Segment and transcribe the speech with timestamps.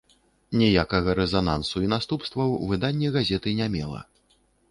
[0.61, 4.01] Ніякага рэзанансу і наступстваў выданне газеты не мела.